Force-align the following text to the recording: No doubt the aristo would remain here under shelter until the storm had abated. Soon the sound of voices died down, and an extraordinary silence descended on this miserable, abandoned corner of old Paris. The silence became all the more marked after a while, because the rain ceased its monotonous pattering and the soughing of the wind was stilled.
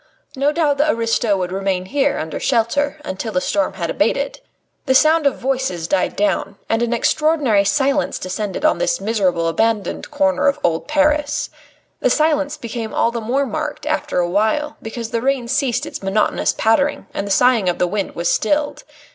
No 0.35 0.51
doubt 0.51 0.79
the 0.79 0.89
aristo 0.89 1.37
would 1.37 1.51
remain 1.51 1.85
here 1.85 2.17
under 2.17 2.39
shelter 2.39 2.99
until 3.05 3.31
the 3.31 3.39
storm 3.39 3.73
had 3.73 3.91
abated. 3.91 4.37
Soon 4.39 4.43
the 4.87 4.95
sound 4.95 5.27
of 5.27 5.35
voices 5.37 5.87
died 5.87 6.15
down, 6.15 6.55
and 6.67 6.81
an 6.81 6.91
extraordinary 6.91 7.63
silence 7.63 8.17
descended 8.17 8.65
on 8.65 8.79
this 8.79 8.99
miserable, 8.99 9.47
abandoned 9.47 10.09
corner 10.09 10.47
of 10.47 10.59
old 10.63 10.87
Paris. 10.87 11.51
The 11.99 12.09
silence 12.09 12.57
became 12.57 12.95
all 12.95 13.11
the 13.11 13.21
more 13.21 13.45
marked 13.45 13.85
after 13.85 14.17
a 14.17 14.27
while, 14.27 14.75
because 14.81 15.11
the 15.11 15.21
rain 15.21 15.47
ceased 15.47 15.85
its 15.85 16.01
monotonous 16.01 16.51
pattering 16.57 17.05
and 17.13 17.27
the 17.27 17.31
soughing 17.31 17.69
of 17.69 17.77
the 17.77 17.85
wind 17.85 18.15
was 18.15 18.27
stilled. 18.27 18.83